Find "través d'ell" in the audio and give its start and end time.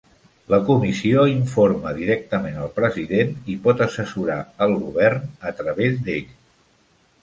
5.63-6.39